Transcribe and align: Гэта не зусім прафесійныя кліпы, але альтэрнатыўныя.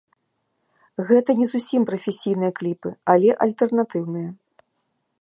Гэта 1.09 1.31
не 1.41 1.47
зусім 1.51 1.85
прафесійныя 1.91 2.51
кліпы, 2.61 2.89
але 3.17 3.39
альтэрнатыўныя. 3.47 4.29